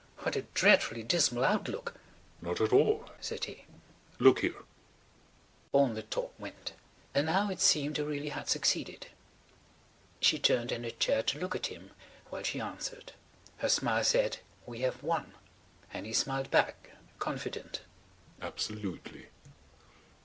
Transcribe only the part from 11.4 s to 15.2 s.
at him while she answered. Her smile said: "We have